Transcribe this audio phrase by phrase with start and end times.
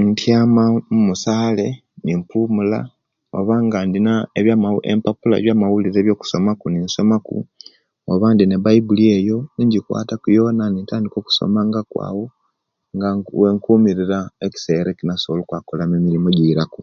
[0.00, 1.66] Intiama mumusale
[2.04, 2.78] nimpumula
[3.38, 7.36] oba nga ndina ebyama empapula ejamawulire ebyokusomaku nensosoma ku
[8.12, 12.26] oba indina baibuli eyo ninjikwataku yona nintandika okusomangaku awo
[12.94, 13.08] nga
[13.40, 16.80] wenkumirira ekisera ekyenasobola okukolamu emirimu ejiraku